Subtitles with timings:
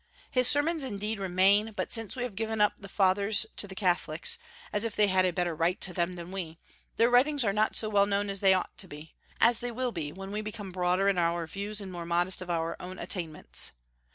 [0.31, 4.39] His sermons, indeed, remain; but since we have given up the Fathers to the Catholics,
[4.73, 6.57] as if they had a better right to them than we,
[6.97, 9.91] their writings are not so well known as they ought to be, as they will
[9.91, 13.73] be, when we become broader in our views and more modest of our own attainments.